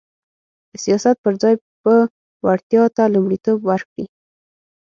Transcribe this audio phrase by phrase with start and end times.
[0.69, 1.95] د سیاست پر ځای به
[2.45, 4.05] وړتیا ته لومړیتوب ورکړي